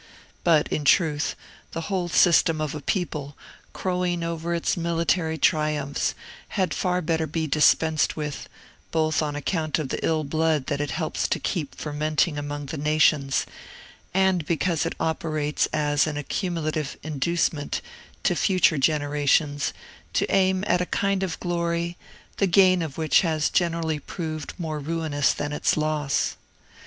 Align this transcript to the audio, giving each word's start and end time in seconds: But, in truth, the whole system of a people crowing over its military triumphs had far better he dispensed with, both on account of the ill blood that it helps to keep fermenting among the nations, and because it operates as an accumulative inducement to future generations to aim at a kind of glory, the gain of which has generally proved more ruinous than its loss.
But, 0.43 0.67
in 0.69 0.83
truth, 0.83 1.35
the 1.73 1.81
whole 1.81 2.09
system 2.09 2.59
of 2.59 2.73
a 2.73 2.81
people 2.81 3.37
crowing 3.71 4.23
over 4.23 4.55
its 4.55 4.75
military 4.75 5.37
triumphs 5.37 6.15
had 6.57 6.73
far 6.73 7.03
better 7.03 7.29
he 7.31 7.45
dispensed 7.45 8.17
with, 8.17 8.49
both 8.91 9.21
on 9.21 9.35
account 9.35 9.77
of 9.77 9.89
the 9.89 10.03
ill 10.03 10.23
blood 10.23 10.65
that 10.65 10.81
it 10.81 10.89
helps 10.89 11.27
to 11.27 11.39
keep 11.39 11.75
fermenting 11.75 12.35
among 12.39 12.65
the 12.65 12.79
nations, 12.79 13.45
and 14.11 14.47
because 14.47 14.87
it 14.87 14.95
operates 14.99 15.67
as 15.71 16.07
an 16.07 16.17
accumulative 16.17 16.97
inducement 17.03 17.79
to 18.23 18.35
future 18.35 18.79
generations 18.79 19.71
to 20.13 20.25
aim 20.33 20.63
at 20.65 20.81
a 20.81 20.87
kind 20.87 21.21
of 21.21 21.39
glory, 21.39 21.95
the 22.37 22.47
gain 22.47 22.81
of 22.81 22.97
which 22.97 23.21
has 23.21 23.51
generally 23.51 23.99
proved 23.99 24.55
more 24.57 24.79
ruinous 24.79 25.31
than 25.31 25.51
its 25.53 25.77
loss. 25.77 26.35